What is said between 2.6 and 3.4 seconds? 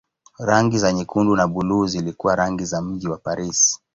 za mji wa